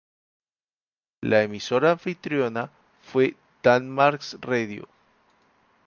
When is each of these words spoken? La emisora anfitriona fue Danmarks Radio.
La 1.21 1.43
emisora 1.43 1.91
anfitriona 1.91 2.71
fue 3.03 3.35
Danmarks 3.61 4.35
Radio. 4.41 4.87